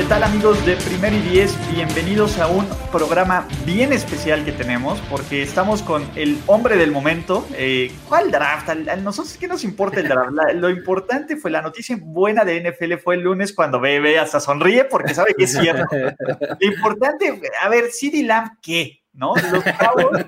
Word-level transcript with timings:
¿Qué 0.00 0.06
tal 0.06 0.22
amigos 0.22 0.64
de 0.64 0.76
Primer 0.76 1.12
y 1.12 1.18
Diez? 1.18 1.54
Bienvenidos 1.74 2.38
a 2.38 2.46
un 2.46 2.66
programa 2.90 3.46
bien 3.66 3.92
especial 3.92 4.46
que 4.46 4.52
tenemos 4.52 4.98
porque 5.10 5.42
estamos 5.42 5.82
con 5.82 6.02
el 6.16 6.38
hombre 6.46 6.78
del 6.78 6.90
momento. 6.90 7.46
Eh, 7.52 7.92
¿Cuál 8.08 8.30
draft? 8.30 8.70
A 8.70 8.96
nosotros 8.96 9.36
qué 9.36 9.46
nos 9.46 9.62
importa 9.62 10.00
el 10.00 10.08
draft. 10.08 10.30
lo 10.54 10.70
importante 10.70 11.36
fue 11.36 11.50
la 11.50 11.60
noticia 11.60 11.98
buena 12.00 12.46
de 12.46 12.70
NFL 12.70 12.94
fue 12.94 13.16
el 13.16 13.20
lunes 13.20 13.52
cuando 13.52 13.78
Bebe 13.78 14.18
hasta 14.18 14.40
sonríe 14.40 14.86
porque 14.86 15.12
sabe 15.12 15.34
que 15.36 15.44
es 15.44 15.52
cierto. 15.52 15.84
Lo 15.94 16.66
importante, 16.66 17.38
a 17.62 17.68
ver, 17.68 17.90
CD 17.90 18.22
Lamb, 18.22 18.52
¿qué? 18.62 19.02
¿no? 19.12 19.34
Los 19.34 19.64
Cowboys, 19.64 20.26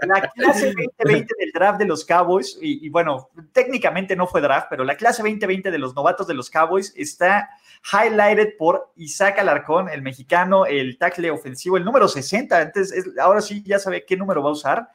la 0.00 0.32
clase 0.34 0.74
2020 0.98 1.34
del 1.38 1.52
draft 1.52 1.78
de 1.78 1.84
los 1.84 2.04
Cowboys, 2.04 2.58
y, 2.60 2.84
y, 2.84 2.88
bueno, 2.88 3.28
técnicamente 3.52 4.16
no 4.16 4.26
fue 4.26 4.40
draft, 4.40 4.66
pero 4.68 4.82
la 4.82 4.96
clase 4.96 5.22
2020 5.22 5.70
de 5.70 5.78
los 5.78 5.94
novatos 5.94 6.26
de 6.26 6.34
los 6.34 6.50
Cowboys 6.50 6.92
está 6.96 7.50
highlighted 7.92 8.56
por 8.56 8.92
Isaac 8.96 9.38
Alarcón, 9.38 9.88
el 9.88 10.02
mexicano, 10.02 10.66
el 10.66 10.98
tackle 10.98 11.30
ofensivo, 11.30 11.76
el 11.76 11.84
número 11.84 12.08
60. 12.08 12.62
Entonces, 12.62 13.04
ahora 13.18 13.40
sí 13.40 13.62
ya 13.64 13.78
sabe 13.78 14.04
qué 14.04 14.16
número 14.16 14.42
va 14.42 14.48
a 14.50 14.52
usar 14.52 14.88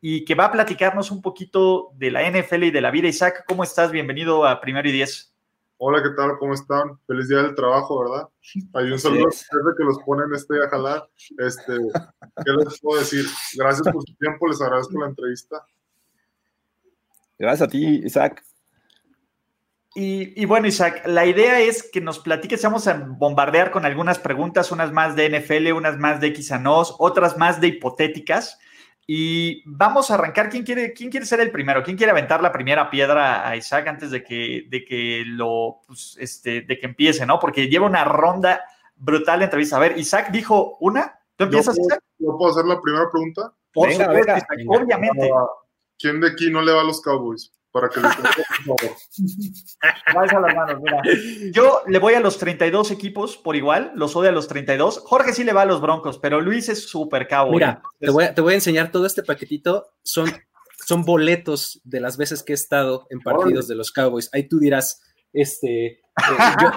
y 0.00 0.24
que 0.24 0.34
va 0.34 0.46
a 0.46 0.52
platicarnos 0.52 1.10
un 1.10 1.22
poquito 1.22 1.90
de 1.94 2.10
la 2.10 2.28
NFL 2.28 2.64
y 2.64 2.70
de 2.70 2.80
la 2.80 2.90
vida. 2.90 3.08
Isaac, 3.08 3.44
¿cómo 3.48 3.64
estás? 3.64 3.90
Bienvenido 3.90 4.46
a 4.46 4.60
Primero 4.60 4.88
y 4.88 4.92
Diez. 4.92 5.34
Hola, 5.78 6.02
¿qué 6.02 6.10
tal? 6.10 6.38
¿Cómo 6.38 6.54
están? 6.54 6.98
Feliz 7.06 7.28
día 7.28 7.42
del 7.42 7.54
trabajo, 7.54 8.00
¿verdad? 8.00 8.28
Hay 8.74 8.92
un 8.92 8.98
saludo 8.98 9.28
que 9.76 9.84
los 9.84 9.98
ponen 10.04 10.32
este 10.34 10.62
a 10.62 10.68
jalar. 10.68 11.08
Este, 11.38 11.78
¿Qué 12.44 12.52
les 12.52 12.80
puedo 12.80 13.00
decir? 13.00 13.24
Gracias 13.56 13.92
por 13.92 14.02
su 14.06 14.14
tiempo, 14.16 14.46
les 14.46 14.60
agradezco 14.60 15.00
la 15.00 15.08
entrevista. 15.08 15.64
Gracias 17.38 17.68
a 17.68 17.70
ti, 17.70 18.02
Isaac. 18.04 18.42
Y, 19.94 20.40
y, 20.40 20.44
bueno, 20.44 20.66
Isaac, 20.66 21.02
la 21.06 21.24
idea 21.24 21.60
es 21.60 21.88
que 21.88 22.00
nos 22.00 22.18
platiques, 22.18 22.62
vamos 22.62 22.88
a 22.88 22.94
bombardear 22.94 23.70
con 23.70 23.84
algunas 23.84 24.18
preguntas, 24.18 24.72
unas 24.72 24.92
más 24.92 25.14
de 25.14 25.28
NFL, 25.30 25.72
unas 25.72 25.98
más 25.98 26.20
de 26.20 26.28
X 26.28 26.50
a 26.50 26.58
nos, 26.58 26.96
otras 26.98 27.38
más 27.38 27.60
de 27.60 27.68
hipotéticas. 27.68 28.58
Y 29.06 29.62
vamos 29.66 30.10
a 30.10 30.14
arrancar. 30.14 30.48
¿Quién 30.48 30.64
quiere, 30.64 30.92
quién 30.94 31.10
quiere 31.10 31.26
ser 31.26 31.40
el 31.40 31.50
primero? 31.50 31.82
¿Quién 31.82 31.96
quiere 31.96 32.10
aventar 32.10 32.42
la 32.42 32.52
primera 32.52 32.90
piedra 32.90 33.46
a 33.46 33.54
Isaac 33.54 33.86
antes 33.86 34.10
de 34.10 34.24
que, 34.24 34.66
de 34.68 34.84
que 34.84 35.24
lo, 35.26 35.82
pues, 35.86 36.16
este, 36.18 36.62
de 36.62 36.78
que 36.78 36.86
empiece, 36.86 37.26
¿no? 37.26 37.38
Porque 37.38 37.68
lleva 37.68 37.86
una 37.86 38.04
ronda 38.04 38.64
brutal 38.96 39.40
de 39.40 39.44
entrevista. 39.44 39.76
A 39.76 39.80
ver, 39.80 39.98
Isaac 39.98 40.30
dijo 40.30 40.78
una. 40.80 41.20
¿Tú 41.36 41.44
empiezas, 41.44 41.76
¿Yo 41.76 41.82
Isaac? 41.82 42.00
¿Yo 42.18 42.38
puedo 42.38 42.52
hacer 42.52 42.64
la 42.64 42.80
primera 42.80 43.10
pregunta? 43.10 43.52
Por 43.72 43.88
venga, 43.88 44.06
supuesto, 44.06 44.26
venga, 44.26 44.38
Isaac, 44.38 44.56
venga. 44.56 44.78
obviamente. 44.78 45.30
¿Quién 45.98 46.20
de 46.20 46.28
aquí 46.28 46.50
no 46.50 46.62
le 46.62 46.72
va 46.72 46.80
a 46.80 46.84
los 46.84 47.02
Cowboys? 47.02 47.52
Para 47.74 47.88
que 47.88 47.98
le 47.98 48.08
por 50.12 50.36
a 50.36 50.40
las 50.40 50.54
manos, 50.54 50.80
mira. 50.80 51.02
Yo 51.50 51.82
le 51.88 51.98
voy 51.98 52.14
a 52.14 52.20
los 52.20 52.38
32 52.38 52.92
equipos 52.92 53.36
por 53.36 53.56
igual, 53.56 53.90
los 53.96 54.14
odio 54.14 54.28
a 54.28 54.32
los 54.32 54.46
32. 54.46 55.00
Jorge 55.00 55.32
sí 55.32 55.42
le 55.42 55.52
va 55.52 55.62
a 55.62 55.64
los 55.64 55.80
Broncos, 55.80 56.20
pero 56.20 56.40
Luis 56.40 56.68
es 56.68 56.88
súper 56.88 57.26
cabo. 57.26 57.50
Mira, 57.50 57.82
te 57.98 58.10
voy, 58.10 58.26
a, 58.26 58.32
te 58.32 58.42
voy, 58.42 58.52
a, 58.52 58.54
enseñar 58.54 58.92
todo 58.92 59.06
este 59.06 59.24
paquetito. 59.24 59.88
Son, 60.04 60.30
son 60.86 61.04
boletos 61.04 61.80
de 61.82 61.98
las 61.98 62.16
veces 62.16 62.44
que 62.44 62.52
he 62.52 62.54
estado 62.54 63.08
en 63.10 63.18
partidos 63.18 63.66
de 63.66 63.74
los 63.74 63.90
Cowboys. 63.90 64.30
Ahí 64.32 64.46
tú 64.46 64.60
dirás, 64.60 65.02
este, 65.32 66.03
yo, 66.60 66.70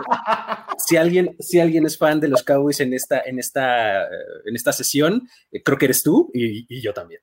si 0.78 0.98
alguien, 0.98 1.36
si 1.40 1.60
alguien 1.60 1.86
es 1.86 1.98
fan 1.98 2.20
de 2.20 2.28
los 2.28 2.44
Cowboys 2.44 2.80
en 2.80 2.94
esta, 2.94 3.22
en 3.22 3.40
esta, 3.40 4.04
en 4.04 4.56
esta 4.56 4.74
sesión, 4.74 5.28
eh, 5.52 5.62
creo 5.64 5.78
que 5.78 5.86
eres 5.86 6.04
tú 6.04 6.32
y, 6.34 6.82
yo 6.82 6.94
también. 6.94 7.22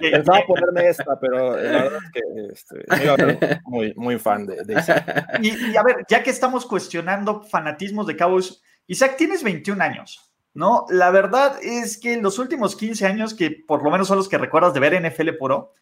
Pensaba 0.00 0.40
ponerme 0.46 0.88
esta, 0.88 1.18
pero 1.20 1.56
la 1.56 1.82
verdad 1.84 2.00
es 2.04 2.12
que 2.12 2.82
este, 2.84 3.60
muy, 3.64 3.94
muy 3.94 4.18
fan 4.18 4.46
de, 4.46 4.72
Isaac. 4.72 5.38
Y, 5.42 5.72
y, 5.72 5.76
a 5.76 5.82
ver, 5.82 6.04
ya 6.08 6.22
que 6.22 6.30
estamos 6.30 6.66
cuestionando 6.66 7.42
fanatismos 7.42 8.06
de 8.06 8.16
Cowboys, 8.16 8.60
Isaac, 8.86 9.16
tienes 9.16 9.42
21 9.42 9.82
años. 9.82 10.32
¿no? 10.56 10.86
La 10.88 11.10
verdad 11.10 11.58
es 11.62 11.98
que 11.98 12.14
en 12.14 12.22
los 12.22 12.38
últimos 12.38 12.76
15 12.76 13.06
años, 13.06 13.34
que 13.34 13.50
por 13.50 13.84
lo 13.84 13.90
menos 13.90 14.08
son 14.08 14.16
los 14.16 14.28
que 14.28 14.38
recuerdas 14.38 14.72
de 14.72 14.80
ver 14.80 14.98
NFL 14.98 15.32
puro, 15.38 15.74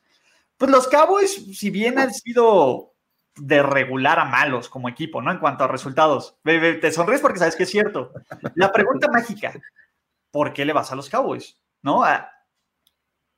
pues 0.57 0.71
los 0.71 0.89
Cowboys, 0.89 1.33
si 1.57 1.71
bien 1.71 1.99
han 1.99 2.13
sido 2.13 2.94
de 3.37 3.63
regular 3.63 4.19
a 4.19 4.25
malos 4.25 4.69
como 4.69 4.89
equipo, 4.89 5.21
¿no? 5.21 5.33
En 5.33 5.39
cuanto 5.39 5.65
a 5.65 5.69
resultados. 5.69 6.37
Te 6.43 6.93
sonríes 6.93 7.21
porque 7.21 7.39
sabes 7.39 7.57
que 7.57 7.65
es 7.65 7.71
cierto. 7.71 8.13
La 8.55 8.73
pregunta 8.73 9.09
mágica, 9.13 9.53
¿por 10.31 10.53
qué 10.53 10.65
le 10.65 10.73
vas 10.73 10.93
a 10.93 10.97
los 10.97 11.09
Cowboys? 11.09 11.59
¿No? 11.83 12.05
A... 12.05 12.31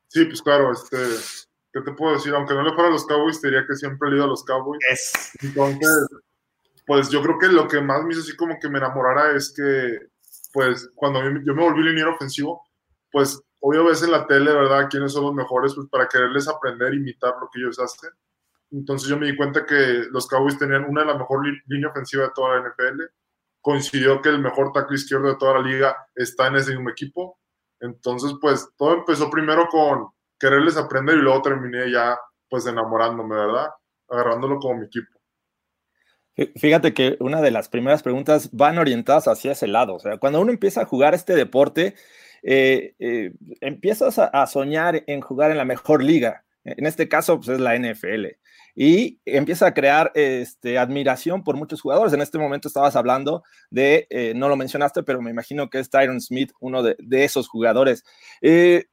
Sí, 0.08 0.24
pues 0.26 0.42
claro, 0.42 0.72
este, 0.72 0.96
¿qué 1.72 1.80
te 1.80 1.92
puedo 1.92 2.14
decir? 2.14 2.34
Aunque 2.34 2.54
no 2.54 2.62
le 2.62 2.72
fuera 2.72 2.88
a 2.88 2.92
los 2.92 3.06
Cowboys, 3.06 3.40
te 3.40 3.48
diría 3.48 3.66
que 3.66 3.74
siempre 3.74 4.10
he 4.10 4.14
ido 4.14 4.24
a 4.24 4.28
los 4.28 4.44
Cowboys. 4.44 4.80
Es... 4.90 5.32
Entonces, 5.42 6.08
pues 6.86 7.10
yo 7.10 7.22
creo 7.22 7.38
que 7.38 7.48
lo 7.48 7.66
que 7.66 7.80
más 7.80 8.04
me 8.04 8.12
hizo 8.12 8.22
así 8.22 8.36
como 8.36 8.58
que 8.60 8.68
me 8.68 8.78
enamorara 8.78 9.34
es 9.34 9.52
que, 9.52 10.08
pues, 10.52 10.88
cuando 10.94 11.20
yo 11.22 11.54
me 11.54 11.62
volví 11.62 11.82
liniero 11.82 12.14
ofensivo, 12.14 12.64
pues, 13.10 13.40
obvio 13.60 13.84
ves 13.84 14.02
en 14.02 14.12
la 14.12 14.26
tele, 14.26 14.52
¿verdad?, 14.52 14.88
quiénes 14.88 15.12
son 15.12 15.24
los 15.24 15.34
mejores, 15.34 15.74
pues, 15.74 15.88
para 15.88 16.08
quererles 16.08 16.46
aprender, 16.48 16.94
imitar 16.94 17.34
lo 17.40 17.48
que 17.52 17.60
ellos 17.60 17.78
hacen. 17.78 18.10
Entonces 18.70 19.08
yo 19.08 19.16
me 19.18 19.26
di 19.26 19.36
cuenta 19.36 19.64
que 19.64 20.04
los 20.10 20.26
Cowboys 20.26 20.58
tenían 20.58 20.84
una 20.84 21.02
de 21.02 21.08
las 21.08 21.18
mejores 21.18 21.54
línea 21.66 21.90
ofensiva 21.90 22.24
de 22.24 22.30
toda 22.34 22.56
la 22.56 22.68
NFL. 22.68 23.02
Coincidió 23.60 24.20
que 24.20 24.28
el 24.28 24.40
mejor 24.40 24.72
tackle 24.72 24.96
izquierdo 24.96 25.28
de 25.28 25.36
toda 25.36 25.60
la 25.60 25.66
liga 25.66 25.96
está 26.14 26.48
en 26.48 26.56
ese 26.56 26.72
mismo 26.72 26.90
equipo. 26.90 27.38
Entonces, 27.80 28.32
pues 28.40 28.68
todo 28.76 28.94
empezó 28.94 29.30
primero 29.30 29.68
con 29.68 30.08
quererles 30.38 30.76
aprender 30.76 31.16
y 31.16 31.22
luego 31.22 31.42
terminé 31.42 31.90
ya 31.90 32.18
pues 32.48 32.66
enamorándome, 32.66 33.34
¿verdad? 33.34 33.68
Agarrándolo 34.08 34.58
como 34.58 34.80
mi 34.80 34.86
equipo. 34.86 35.16
Fíjate 36.56 36.92
que 36.92 37.16
una 37.20 37.40
de 37.40 37.50
las 37.50 37.68
primeras 37.68 38.02
preguntas 38.02 38.50
van 38.52 38.78
orientadas 38.78 39.26
hacia 39.26 39.52
ese 39.52 39.66
lado. 39.66 39.94
O 39.94 39.98
sea, 39.98 40.18
cuando 40.18 40.40
uno 40.40 40.52
empieza 40.52 40.82
a 40.82 40.86
jugar 40.86 41.14
este 41.14 41.34
deporte, 41.34 41.94
eh, 42.42 42.94
eh, 42.98 43.32
empiezas 43.60 44.18
a, 44.18 44.26
a 44.26 44.46
soñar 44.46 45.02
en 45.06 45.22
jugar 45.22 45.50
en 45.50 45.56
la 45.56 45.64
mejor 45.64 46.02
liga. 46.02 46.45
En 46.66 46.86
este 46.86 47.08
caso, 47.08 47.36
pues 47.36 47.48
es 47.48 47.60
la 47.60 47.76
NFL 47.76 48.26
y 48.78 49.20
empieza 49.24 49.66
a 49.66 49.74
crear 49.74 50.12
este, 50.14 50.76
admiración 50.76 51.42
por 51.42 51.56
muchos 51.56 51.80
jugadores. 51.80 52.12
En 52.12 52.20
este 52.20 52.36
momento 52.38 52.68
estabas 52.68 52.94
hablando 52.94 53.42
de, 53.70 54.06
eh, 54.10 54.34
no 54.36 54.50
lo 54.50 54.56
mencionaste, 54.56 55.02
pero 55.02 55.22
me 55.22 55.30
imagino 55.30 55.70
que 55.70 55.78
es 55.78 55.88
Tyron 55.88 56.20
Smith, 56.20 56.52
uno 56.60 56.82
de, 56.82 56.94
de 56.98 57.24
esos 57.24 57.48
jugadores. 57.48 58.04
Eh, 58.42 58.84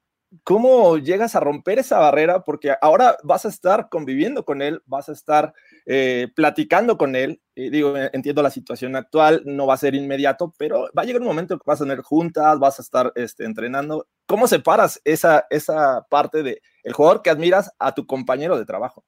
¿Cómo 0.44 0.98
llegas 0.98 1.36
a 1.36 1.40
romper 1.40 1.80
esa 1.80 2.00
barrera? 2.00 2.44
Porque 2.44 2.74
ahora 2.82 3.18
vas 3.24 3.46
a 3.46 3.50
estar 3.50 3.90
conviviendo 3.90 4.46
con 4.46 4.62
él, 4.62 4.82
vas 4.86 5.10
a 5.10 5.12
estar 5.12 5.54
eh, 5.86 6.30
platicando 6.36 6.98
con 6.98 7.16
él. 7.16 7.42
Y 7.54 7.70
digo, 7.70 7.96
entiendo 7.96 8.42
la 8.42 8.50
situación 8.50 8.96
actual, 8.96 9.44
no 9.46 9.68
va 9.68 9.76
a 9.76 9.78
ser 9.78 9.94
inmediato, 9.94 10.54
pero 10.58 10.90
va 10.98 11.04
a 11.04 11.06
llegar 11.06 11.22
un 11.22 11.28
momento 11.28 11.58
que 11.58 11.64
vas 11.66 11.82
a 11.82 11.84
tener 11.84 12.02
juntas, 12.02 12.58
vas 12.58 12.80
a 12.80 12.82
estar 12.82 13.12
este, 13.16 13.46
entrenando. 13.46 14.08
¿Cómo 14.26 14.48
separas 14.48 15.00
esa, 15.04 15.46
esa 15.52 16.08
parte 16.10 16.42
de 16.42 16.62
el 16.84 16.94
jugador 16.94 17.22
que 17.22 17.30
admiras 17.30 17.72
a 17.78 17.94
tu 17.94 18.08
compañero 18.08 18.58
de 18.58 18.66
trabajo? 18.66 19.06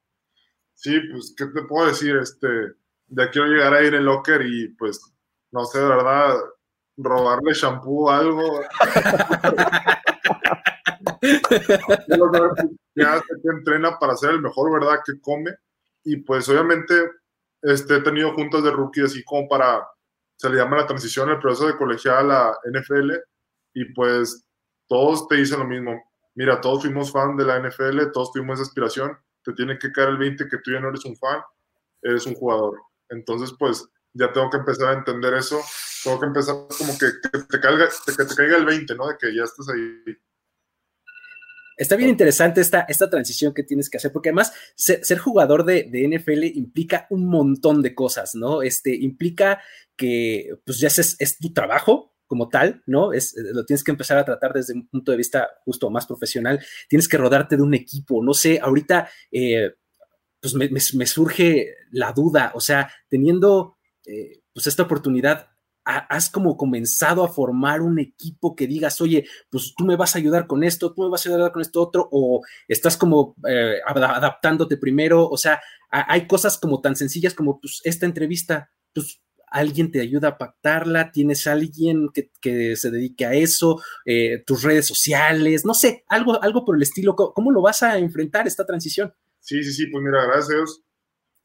Sí, 0.76 1.00
pues, 1.12 1.34
¿qué 1.36 1.46
te 1.46 1.64
puedo 1.64 1.88
decir? 1.88 2.18
Este, 2.18 2.48
ya 3.08 3.32
quiero 3.32 3.48
llegar 3.48 3.74
a 3.74 3.82
ir 3.82 3.96
en 3.96 4.06
locker 4.06 4.46
y, 4.46 4.68
pues, 4.76 5.00
no 5.52 5.66
sé, 5.66 5.80
de 5.80 5.88
verdad, 5.88 6.36
robarle 6.98 7.54
shampoo 7.54 8.06
o 8.06 8.10
algo. 8.12 8.62
ya 12.96 13.22
entrena 13.44 13.98
para 14.00 14.16
ser 14.16 14.32
el 14.32 14.42
mejor, 14.42 14.72
¿verdad? 14.80 15.00
Que 15.06 15.20
come. 15.20 15.52
Y 16.04 16.18
pues, 16.18 16.48
obviamente, 16.50 16.94
este, 17.62 17.98
he 17.98 18.02
tenido 18.02 18.34
juntas 18.34 18.64
de 18.64 18.72
rookie 18.72 19.04
así 19.04 19.24
como 19.24 19.48
para, 19.48 19.88
se 20.38 20.50
le 20.50 20.58
llama 20.58 20.78
la 20.78 20.88
transición, 20.88 21.30
el 21.30 21.40
proceso 21.40 21.68
de 21.68 21.78
colegial 21.78 22.32
a 22.32 22.58
NFL. 22.66 23.12
Y 23.74 23.86
pues, 23.94 24.46
todos 24.88 25.28
te 25.28 25.36
dicen 25.36 25.60
lo 25.60 25.66
mismo. 25.66 26.02
Mira, 26.36 26.60
todos 26.62 26.82
fuimos 26.82 27.12
fan 27.12 27.36
de 27.38 27.46
la 27.46 27.60
NFL, 27.60 28.12
todos 28.12 28.32
tuvimos 28.32 28.60
esa 28.60 28.68
aspiración 28.68 29.18
te 29.46 29.54
tiene 29.54 29.78
que 29.78 29.92
caer 29.92 30.10
el 30.10 30.18
20 30.18 30.48
que 30.50 30.58
tú 30.58 30.72
ya 30.72 30.80
no 30.80 30.90
eres 30.90 31.06
un 31.06 31.16
fan, 31.16 31.40
eres 32.02 32.26
un 32.26 32.34
jugador. 32.34 32.82
Entonces, 33.10 33.54
pues 33.58 33.88
ya 34.14 34.34
tengo 34.34 34.50
que 34.50 34.58
empezar 34.58 34.90
a 34.90 34.98
entender 34.98 35.36
eso. 35.36 35.62
Tengo 36.04 36.20
que 36.20 36.26
empezar 36.26 36.56
como 36.78 36.98
que, 36.98 37.08
que 37.22 37.40
te, 37.44 37.60
caiga, 37.60 37.88
que 38.06 38.26
te 38.26 38.36
caiga 38.36 38.58
el 38.58 38.66
20, 38.66 38.96
¿no? 38.96 39.08
De 39.08 39.18
que 39.18 39.36
ya 39.36 39.44
estás 39.44 39.70
ahí. 39.70 40.18
Está 41.78 41.96
bien 41.96 42.10
interesante 42.10 42.62
esta, 42.62 42.82
esta 42.88 43.10
transición 43.10 43.54
que 43.54 43.64
tienes 43.64 43.90
que 43.90 43.98
hacer, 43.98 44.12
porque 44.12 44.30
además 44.30 44.54
ser, 44.76 45.18
jugador 45.18 45.66
de, 45.66 45.90
NFL 45.92 46.58
implica 46.58 47.08
un 47.10 47.26
montón 47.28 47.82
de 47.82 47.94
cosas, 47.94 48.36
¿no? 48.36 48.62
Este, 48.62 48.96
implica 48.96 49.62
que 49.98 50.52
pues 50.66 50.80
ya 50.80 50.88
es, 50.88 51.16
es 51.20 51.38
tu 51.38 51.54
trabajo, 51.54 52.16
como 52.28 52.50
tal, 52.50 52.84
¿no? 52.86 53.14
Es, 53.14 53.36
lo 53.38 53.66
tienes 53.66 53.84
que 53.84 53.92
empezar 53.92 54.18
a 54.18 54.26
tratar 54.26 54.54
desde 54.54 54.74
un 54.74 54.88
punto 54.88 55.12
de 55.12 55.18
vista 55.18 55.50
justo 55.64 55.90
más 55.90 56.06
profesional. 56.06 56.64
Tienes 56.90 57.08
que 57.08 57.18
rodarte 57.18 57.56
de 57.56 57.62
un 57.62 57.74
equipo. 57.74 58.24
No 58.24 58.34
sé, 58.34 58.60
ahorita, 58.62 59.10
eh, 59.32 59.74
pues 60.42 60.54
me, 60.94 61.06
surge 61.06 61.76
la 61.92 62.12
duda, 62.12 62.52
o 62.56 62.60
sea, 62.60 62.92
teniendo 63.10 63.78
eh, 64.06 64.42
pues 64.54 64.68
esta 64.68 64.84
oportunidad, 64.84 65.50
has 65.86 66.30
como 66.30 66.58
comenzado 66.58 67.24
a 67.24 67.32
formar 67.32 67.82
un 67.82 68.00
equipo 68.00 68.56
que 68.56 68.68
digas, 68.68 69.00
oye, 69.02 69.26
pues 69.50 69.74
tú 69.78 69.86
me 69.86 69.96
vas 69.96 70.16
a 70.16 70.20
ayudar 70.20 70.48
con 70.48 70.64
esto, 70.64 70.94
tú 70.94 71.04
me 71.04 71.10
vas 71.10 71.26
a 71.26 71.30
ayudar 71.30 71.52
con 71.52 71.62
esto 71.62 71.82
otro, 71.82 72.10
o 72.12 72.42
estás 72.68 72.98
como 72.98 73.36
eh, 73.48 73.80
adaptándote 73.86 74.78
primero, 74.78 75.30
o 75.30 75.38
sea, 75.38 75.62
hay 75.92 76.28
cosas 76.28 76.58
como 76.58 76.82
tan 76.82 76.96
sencillas 76.96 77.34
como 77.34 77.62
pues 77.62 77.82
esta 77.84 78.06
entrevista, 78.06 78.72
pues 78.94 79.22
alguien 79.48 79.92
te 79.92 80.02
ayuda 80.02 80.30
a 80.30 80.38
pactarla, 80.38 81.12
tienes 81.12 81.48
alguien 81.48 82.10
que, 82.42 82.76
se 82.76 82.92
dedique 82.92 83.26
a 83.26 83.34
eso, 83.34 83.82
eh, 84.06 84.44
tus 84.46 84.64
redes 84.64 84.88
sociales, 84.88 85.66
no 85.66 85.74
sé, 85.74 86.04
algo, 86.10 86.42
algo 86.44 86.66
por 86.66 86.76
el 86.76 86.82
estilo. 86.82 87.16
¿Cómo 87.16 87.52
lo 87.52 87.62
vas 87.62 87.82
a 87.84 87.98
enfrentar 87.98 88.48
esta 88.48 88.66
transición? 88.66 89.14
Sí, 89.40 89.64
sí, 89.64 89.72
sí, 89.72 89.88
pues 89.88 90.04
mira, 90.04 90.26
gracias 90.26 90.85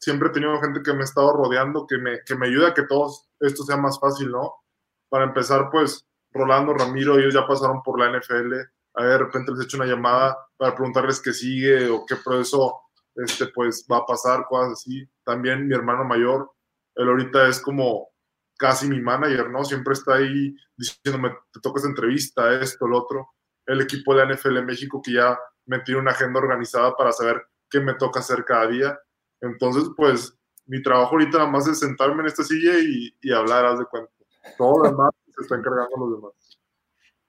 siempre 0.00 0.28
he 0.28 0.32
tenido 0.32 0.60
gente 0.60 0.82
que 0.82 0.92
me 0.92 1.00
ha 1.00 1.04
estado 1.04 1.32
rodeando, 1.32 1.86
que 1.86 1.98
me, 1.98 2.20
que 2.24 2.34
me 2.34 2.46
ayuda 2.46 2.68
a 2.68 2.74
que 2.74 2.84
todo 2.84 3.12
esto 3.40 3.62
sea 3.64 3.76
más 3.76 3.98
fácil, 4.00 4.30
¿no? 4.30 4.54
Para 5.08 5.24
empezar, 5.24 5.68
pues, 5.70 6.06
Rolando, 6.32 6.74
Ramiro, 6.74 7.18
ellos 7.18 7.34
ya 7.34 7.46
pasaron 7.46 7.82
por 7.82 8.00
la 8.00 8.10
NFL, 8.10 8.54
a 8.94 9.04
de 9.04 9.18
repente 9.18 9.52
les 9.52 9.60
he 9.60 9.64
hecho 9.64 9.76
una 9.76 9.86
llamada 9.86 10.36
para 10.56 10.74
preguntarles 10.74 11.20
qué 11.20 11.32
sigue 11.32 11.88
o 11.88 12.04
qué 12.06 12.16
proceso 12.16 12.80
este, 13.14 13.48
pues, 13.48 13.86
va 13.90 13.98
a 13.98 14.06
pasar, 14.06 14.46
cosas 14.48 14.72
así. 14.72 15.08
También 15.24 15.66
mi 15.66 15.74
hermano 15.74 16.04
mayor, 16.04 16.50
él 16.94 17.08
ahorita 17.08 17.48
es 17.48 17.60
como 17.60 18.08
casi 18.58 18.86
mi 18.88 19.00
manager, 19.00 19.50
¿no? 19.50 19.64
Siempre 19.64 19.94
está 19.94 20.14
ahí 20.16 20.54
diciéndome, 20.76 21.34
te 21.52 21.60
toca 21.60 21.78
esta 21.78 21.88
entrevista, 21.88 22.60
esto, 22.60 22.86
lo 22.86 22.98
otro. 22.98 23.30
El 23.66 23.80
equipo 23.80 24.14
de 24.14 24.24
la 24.24 24.34
NFL 24.34 24.58
en 24.58 24.66
México 24.66 25.00
que 25.02 25.14
ya 25.14 25.38
me 25.66 25.80
tiene 25.80 26.00
una 26.00 26.10
agenda 26.10 26.40
organizada 26.40 26.94
para 26.96 27.12
saber 27.12 27.42
qué 27.70 27.80
me 27.80 27.94
toca 27.94 28.20
hacer 28.20 28.44
cada 28.44 28.66
día. 28.66 28.98
Entonces, 29.40 29.84
pues, 29.96 30.36
mi 30.66 30.82
trabajo 30.82 31.12
ahorita 31.12 31.38
nada 31.38 31.50
más 31.50 31.66
es 31.66 31.80
sentarme 31.80 32.20
en 32.20 32.26
esta 32.26 32.44
silla 32.44 32.72
y, 32.78 33.32
hablar, 33.32 33.66
haz 33.66 33.78
de 33.78 33.86
cuenta. 33.86 34.10
Todo 34.56 34.84
lo 34.84 34.90
demás 34.90 35.10
se 35.34 35.42
está 35.42 35.56
encargando 35.56 35.96
los 35.96 36.16
demás. 36.16 36.32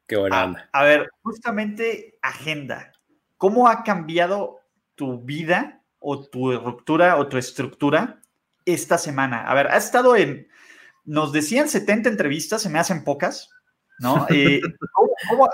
Qué 0.08 0.18
buena 0.18 0.70
A, 0.74 0.80
a 0.80 0.84
ver, 0.84 1.10
justamente 1.22 2.18
agenda. 2.22 2.92
¿Cómo 3.38 3.68
ha 3.68 3.84
cambiado 3.84 4.60
tu 4.96 5.22
vida 5.22 5.84
o 6.00 6.28
tu 6.30 6.58
ruptura 6.60 7.18
o 7.18 7.28
tu 7.28 7.38
estructura 7.38 8.22
esta 8.66 8.98
semana? 8.98 9.48
A 9.48 9.54
ver, 9.56 9.68
has 9.68 9.86
estado 9.86 10.16
en, 10.16 10.48
nos 11.06 11.32
decían 11.32 11.70
70 11.70 12.10
entrevistas, 12.10 12.62
se 12.62 12.70
me 12.70 12.80
hacen 12.80 13.04
pocas, 13.04 13.50
¿no? 14.02 14.26
Eh, 14.30 14.60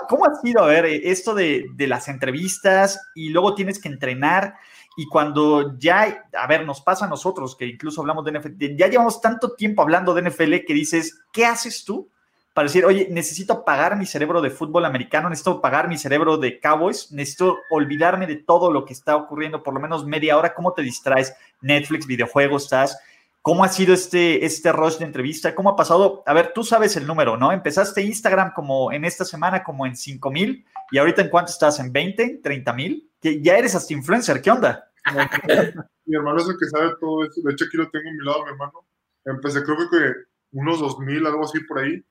¿cómo, 0.08 0.24
ha 0.24 0.34
sido, 0.42 0.64
a 0.64 0.66
ver, 0.66 0.86
esto 0.86 1.34
de, 1.34 1.70
las 1.78 2.08
entrevistas 2.08 3.00
y 3.14 3.30
luego 3.30 3.54
tienes 3.54 3.80
que 3.80 3.88
entrenar? 3.88 4.54
Y 4.96 5.06
cuando 5.06 5.78
ya, 5.78 6.26
a 6.32 6.46
ver, 6.46 6.66
nos 6.66 6.80
pasa 6.80 7.04
a 7.04 7.08
nosotros, 7.08 7.54
que 7.54 7.66
incluso 7.66 8.00
hablamos 8.00 8.24
de 8.24 8.32
NFL, 8.32 8.76
ya 8.76 8.88
llevamos 8.88 9.20
tanto 9.20 9.54
tiempo 9.54 9.82
hablando 9.82 10.14
de 10.14 10.22
NFL 10.22 10.64
que 10.66 10.74
dices, 10.74 11.22
¿qué 11.32 11.46
haces 11.46 11.84
tú 11.84 12.10
para 12.58 12.66
decir, 12.66 12.84
oye, 12.84 13.06
necesito 13.08 13.64
pagar 13.64 13.96
mi 13.96 14.04
cerebro 14.04 14.40
de 14.40 14.50
fútbol 14.50 14.84
americano, 14.84 15.28
necesito 15.28 15.60
pagar 15.60 15.86
mi 15.86 15.96
cerebro 15.96 16.38
de 16.38 16.58
Cowboys, 16.58 17.12
necesito 17.12 17.58
olvidarme 17.70 18.26
de 18.26 18.34
todo 18.34 18.72
lo 18.72 18.84
que 18.84 18.94
está 18.94 19.14
ocurriendo 19.14 19.62
por 19.62 19.74
lo 19.74 19.78
menos 19.78 20.04
media 20.04 20.36
hora, 20.36 20.54
¿cómo 20.54 20.72
te 20.72 20.82
distraes? 20.82 21.32
Netflix, 21.60 22.08
videojuegos, 22.08 22.64
estás. 22.64 22.98
¿Cómo 23.42 23.64
ha 23.64 23.68
sido 23.68 23.94
este, 23.94 24.44
este 24.44 24.72
rush 24.72 24.98
de 24.98 25.04
entrevista? 25.04 25.54
¿Cómo 25.54 25.70
ha 25.70 25.76
pasado? 25.76 26.22
A 26.26 26.34
ver, 26.34 26.52
tú 26.54 26.64
sabes 26.64 26.96
el 26.96 27.06
número, 27.06 27.36
¿no? 27.36 27.52
Empezaste 27.52 28.02
Instagram 28.02 28.52
como 28.54 28.92
en 28.92 29.04
esta 29.04 29.24
semana 29.24 29.62
como 29.62 29.86
en 29.86 29.96
5 29.96 30.30
mil 30.30 30.66
y 30.90 30.98
ahorita 30.98 31.22
en 31.22 31.30
cuánto 31.30 31.52
estás, 31.52 31.78
en 31.80 31.92
20, 31.92 32.40
30 32.42 32.72
mil. 32.72 33.10
Ya 33.22 33.56
eres 33.56 33.74
hasta 33.74 33.94
influencer, 33.94 34.42
¿qué 34.42 34.50
onda? 34.50 34.90
mi 36.04 36.16
hermano 36.16 36.38
es 36.38 36.48
el 36.48 36.58
que 36.58 36.66
sabe 36.66 36.92
todo 37.00 37.24
eso. 37.24 37.40
De 37.42 37.52
hecho, 37.52 37.64
aquí 37.66 37.76
lo 37.76 37.88
tengo 37.90 38.08
a 38.08 38.12
mi 38.12 38.24
lado, 38.24 38.44
mi 38.44 38.50
hermano. 38.50 38.86
Empecé 39.24 39.62
creo 39.62 39.76
que 39.90 40.12
unos 40.52 40.80
2 40.80 40.98
mil, 41.00 41.26
algo 41.26 41.44
así 41.44 41.60
por 41.60 41.78
ahí. 41.78 42.04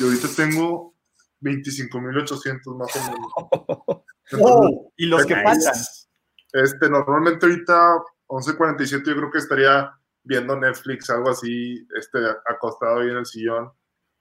Y 0.00 0.04
ahorita 0.04 0.28
tengo 0.36 0.94
25.800 1.40 2.76
más 2.76 2.96
o 2.96 3.12
menos. 3.12 4.04
oh, 4.42 4.92
y 4.96 5.06
los 5.06 5.24
que 5.26 5.36
pasan. 5.36 5.74
Este, 6.52 6.88
normalmente 6.88 7.44
ahorita 7.46 7.98
11.47 8.28 9.04
yo 9.04 9.16
creo 9.16 9.30
que 9.30 9.38
estaría 9.38 9.97
viendo 10.28 10.54
Netflix, 10.56 11.08
algo 11.08 11.30
así, 11.30 11.88
este, 11.96 12.18
acostado 12.46 13.00
ahí 13.00 13.08
en 13.08 13.16
el 13.16 13.26
sillón. 13.26 13.72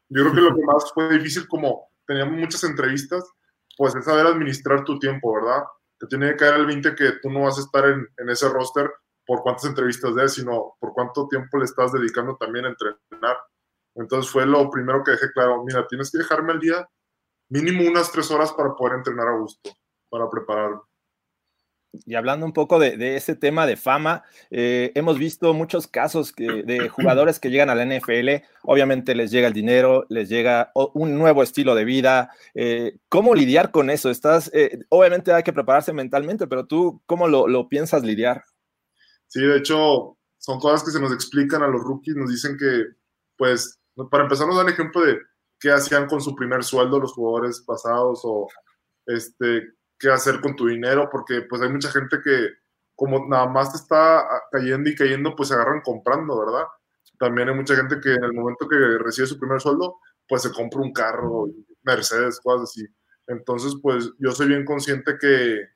Yo 0.10 0.24
creo 0.24 0.34
que 0.34 0.42
lo 0.42 0.56
que 0.56 0.64
más 0.64 0.92
fue 0.94 1.10
difícil, 1.10 1.48
como 1.50 1.92
teníamos 2.08 2.40
muchas 2.40 2.64
entrevistas, 2.64 3.30
pues 3.78 3.94
es 3.94 4.06
saber 4.06 4.26
administrar 4.26 4.86
tu 4.86 4.98
tiempo, 4.98 5.34
¿verdad? 5.34 5.64
Te 6.00 6.08
tiene 6.08 6.30
que 6.30 6.38
caer 6.38 6.56
el 6.56 6.66
20 6.66 6.96
que 6.96 7.12
tú 7.22 7.30
no 7.30 7.42
vas 7.42 7.58
a 7.58 7.62
estar 7.62 7.86
en, 7.86 8.08
en 8.18 8.30
ese 8.30 8.48
roster 8.48 8.90
por 9.26 9.42
cuántas 9.42 9.66
entrevistas 9.66 10.16
des, 10.16 10.34
sino 10.34 10.78
por 10.80 10.94
cuánto 10.94 11.28
tiempo 11.28 11.58
le 11.58 11.66
estás 11.66 11.92
dedicando 11.92 12.38
también 12.38 12.66
a 12.66 12.70
entrenar. 12.70 13.38
Entonces 13.96 14.32
fue 14.32 14.46
lo 14.46 14.70
primero 14.70 15.04
que 15.04 15.12
dejé 15.12 15.30
claro, 15.34 15.62
mira, 15.66 15.86
tienes 15.88 16.10
que 16.10 16.20
dejarme 16.20 16.54
al 16.54 16.60
día 16.62 16.88
mínimo 17.50 17.86
unas 17.86 18.12
tres 18.12 18.32
horas 18.32 18.54
para 18.54 18.74
poder 18.76 19.00
entrenar 19.00 19.28
a 19.28 19.38
gusto, 19.38 19.72
para 20.10 20.30
prepararme. 20.30 20.80
Y 22.06 22.16
hablando 22.16 22.46
un 22.46 22.54
poco 22.54 22.80
de, 22.80 23.16
ese 23.16 23.36
tema 23.36 23.66
de 23.66 23.78
fama, 23.78 24.24
eh, 24.52 24.92
hemos 24.96 25.18
visto 25.18 25.54
muchos 25.54 25.88
casos 25.88 26.34
de 26.36 26.90
jugadores 26.90 27.40
que 27.40 27.50
llegan 27.50 27.70
a 27.70 27.76
la 27.76 27.86
NFL, 27.86 28.44
obviamente 28.64 29.16
les 29.16 29.32
llega 29.32 29.48
el 29.48 29.54
dinero, 29.54 30.06
les 30.10 30.30
llega 30.30 30.72
un 30.76 31.18
nuevo 31.18 31.44
estilo 31.44 31.76
de 31.76 31.86
vida. 31.86 32.32
Eh, 32.54 32.98
¿Cómo 33.10 33.34
lidiar 33.34 33.72
con 33.72 33.90
eso? 33.90 34.10
Estás, 34.10 34.52
eh, 34.54 34.80
obviamente 34.90 35.32
hay 35.34 35.44
que 35.44 35.54
prepararse 35.54 35.94
mentalmente, 35.94 36.48
pero 36.48 36.66
tú, 36.66 37.02
¿cómo 37.06 37.28
lo, 37.28 37.48
lo, 37.48 37.70
piensas 37.70 38.04
lidiar? 38.04 38.44
Sí, 39.28 39.42
de 39.42 39.58
hecho, 39.58 40.18
son 40.38 40.60
cosas 40.60 40.84
que 40.84 40.92
se 40.92 41.00
nos 41.00 41.14
explican 41.14 41.64
a 41.64 41.68
los 41.68 41.82
rookies, 41.82 42.16
nos 42.16 42.30
dicen 42.30 42.58
que, 42.58 42.86
pues, 43.38 43.80
para 44.12 44.24
empezar, 44.24 44.48
nos 44.48 44.58
dan 44.58 44.70
ejemplo 44.70 45.04
de 45.04 45.18
qué 45.60 45.72
hacían 45.72 46.08
con 46.08 46.22
su 46.22 46.36
primer 46.36 46.64
sueldo 46.64 47.00
los 47.00 47.14
jugadores 47.14 47.62
pasados 47.62 48.22
o 48.24 48.48
este, 49.08 49.64
qué 50.00 50.10
hacer 50.12 50.42
con 50.42 50.56
tu 50.56 50.68
dinero, 50.68 51.10
porque 51.12 51.42
pues 51.42 51.62
hay 51.62 51.70
mucha 51.70 51.92
gente 51.92 52.18
que 52.24 52.50
como 52.96 53.28
nada 53.28 53.48
más 53.48 53.72
te 53.72 53.78
está 53.78 54.28
cayendo 54.52 54.90
y 54.90 54.96
cayendo, 54.96 55.36
pues 55.36 55.50
se 55.50 55.56
agarran 55.56 55.82
comprando, 55.82 56.40
¿verdad? 56.40 56.64
También 57.20 57.50
hay 57.50 57.56
mucha 57.56 57.76
gente 57.76 58.00
que 58.02 58.14
en 58.14 58.24
el 58.24 58.34
momento 58.34 58.68
que 58.68 58.76
recibe 59.00 59.28
su 59.28 59.40
primer 59.40 59.62
sueldo, 59.62 60.00
pues 60.28 60.42
se 60.42 60.52
compra 60.52 60.82
un 60.82 60.92
carro, 60.92 61.48
Mercedes, 61.84 62.40
cosas 62.42 62.70
así. 62.70 62.86
Entonces, 63.28 63.76
pues 63.82 64.12
yo 64.20 64.32
soy 64.32 64.48
bien 64.48 64.66
consciente 64.66 65.18
que, 65.20 65.68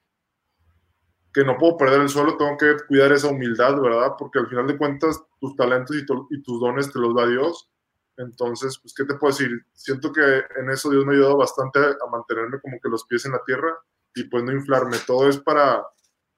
que 1.34 1.44
no 1.44 1.58
puedo 1.58 1.78
perder 1.78 2.02
el 2.02 2.10
suelo, 2.10 2.38
tengo 2.38 2.58
que 2.58 2.76
cuidar 2.88 3.12
esa 3.12 3.28
humildad, 3.28 3.80
¿verdad? 3.80 4.14
Porque 4.18 4.40
al 4.40 4.48
final 4.48 4.68
de 4.68 4.78
cuentas, 4.78 5.24
tus 5.40 5.56
talentos 5.56 5.96
y, 5.96 6.06
y 6.32 6.42
tus 6.42 6.60
dones 6.60 6.92
te 6.92 7.00
los 7.00 7.16
da 7.16 7.28
Dios. 7.28 7.70
Entonces, 8.18 8.80
pues, 8.82 8.94
¿qué 8.96 9.06
te 9.06 9.16
puedo 9.16 9.32
decir? 9.32 9.66
Siento 9.74 10.12
que 10.12 10.44
en 10.60 10.70
eso 10.70 10.90
Dios 10.90 11.06
me 11.06 11.14
ha 11.14 11.18
ayudado 11.18 11.38
bastante 11.38 11.80
a 11.80 12.10
mantenerme 12.12 12.60
como 12.60 12.80
que 12.82 12.90
los 12.90 13.06
pies 13.06 13.26
en 13.26 13.34
la 13.34 13.44
tierra 13.46 13.78
y 14.16 14.24
pues 14.26 14.44
no 14.44 14.52
inflarme. 14.52 14.98
Todo 15.06 15.30
es 15.30 15.38
para, 15.38 15.84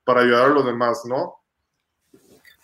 para 0.03 0.21
ayudar 0.21 0.45
a 0.45 0.53
los 0.53 0.65
demás, 0.65 1.03
¿no? 1.05 1.43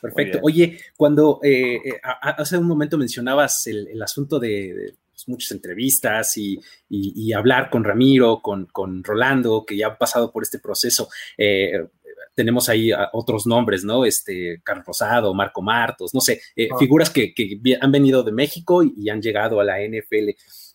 Perfecto. 0.01 0.39
Oye, 0.41 0.79
cuando 0.95 1.39
eh, 1.43 1.75
eh, 1.75 2.01
hace 2.03 2.57
un 2.57 2.67
momento 2.67 2.97
mencionabas 2.97 3.67
el, 3.67 4.01
asunto 4.01 4.39
de, 4.39 4.93
pues, 5.11 5.27
muchas 5.27 5.51
entrevistas 5.51 6.37
y, 6.37 7.33
hablar 7.33 7.69
con 7.69 7.83
Ramiro, 7.83 8.41
con, 8.41 8.65
con, 8.67 9.03
Rolando, 9.03 9.65
que 9.65 9.75
ya 9.75 9.87
han 9.87 9.97
pasado 9.97 10.31
por 10.31 10.43
este 10.43 10.59
proceso. 10.59 11.09
Eh, 11.37 11.85
tenemos 12.33 12.69
ahí 12.69 12.91
otros 13.11 13.45
nombres, 13.45 13.83
¿no? 13.83 14.05
Este, 14.05 14.61
Carlos 14.63 14.85
Rosado, 14.85 15.33
Marco 15.33 15.61
Martos, 15.61 16.13
no 16.13 16.21
sé, 16.21 16.41
ah. 16.57 16.77
figuras 16.79 17.09
que, 17.09 17.33
han 17.81 17.91
venido 17.91 18.23
de 18.23 18.31
México 18.31 18.81
y, 18.83 19.09
han 19.09 19.21
llegado 19.21 19.59
a 19.59 19.65
la 19.65 19.79
NFL. 19.81 20.29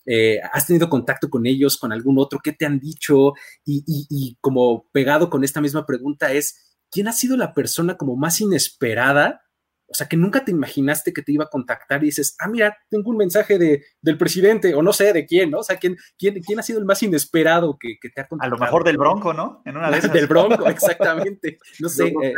Eh, 0.07 0.41
¿Has 0.53 0.67
tenido 0.67 0.89
contacto 0.89 1.31
con 1.31 1.47
ellos, 1.47 1.77
con 1.77 1.93
algún 1.93 2.19
otro? 2.19 2.41
¿Qué 2.43 2.53
te 2.53 2.67
han 2.67 2.79
dicho? 2.79 3.33
Y, 3.65 4.37
como 4.41 4.89
pegado 4.93 5.31
con 5.31 5.45
esta 5.45 5.61
misma 5.61 5.87
pregunta 5.87 6.33
es, 6.33 6.77
¿quién 6.91 7.09
ha 7.09 7.13
sido 7.13 7.37
la 7.37 7.55
persona 7.55 7.97
como 7.97 8.17
más 8.17 8.41
inesperada? 8.41 9.43
O 9.87 9.95
sea, 9.95 10.09
que 10.09 10.17
nunca 10.17 10.45
te 10.45 10.51
imaginaste 10.51 11.13
que 11.13 11.23
te 11.23 11.33
iba 11.33 11.45
a 11.45 11.51
contactar 11.51 12.03
y 12.03 12.07
dices, 12.07 12.35
ah, 12.41 12.49
mira, 12.49 12.77
tengo 12.89 13.11
un 13.11 13.19
mensaje 13.19 13.59
de, 13.59 13.85
del 14.01 14.19
presidente, 14.19 14.75
o 14.75 14.83
no 14.83 14.93
sé 14.93 15.13
de 15.13 15.27
quién, 15.27 15.51
¿no? 15.51 15.59
O 15.59 15.63
sea, 15.63 15.77
¿quién, 15.77 15.97
quién, 16.19 16.41
quién 16.43 16.59
ha 16.59 16.63
sido 16.63 16.79
el 16.79 16.85
más 16.85 17.03
inesperado 17.03 17.77
que, 17.79 17.97
te 18.01 18.21
ha 18.21 18.27
contactado? 18.27 18.57
A 18.57 18.59
lo 18.59 18.65
mejor 18.65 18.85
del 18.85 18.97
Bronco, 18.97 19.33
¿no? 19.35 19.63
En 19.65 19.77
una 19.77 19.91
de 19.91 19.99
esas. 19.99 20.13
del 20.13 20.27
Bronco, 20.27 20.67
exactamente. 20.69 21.59
No 21.81 21.89
sé. 21.89 22.09
Eh, 22.09 22.35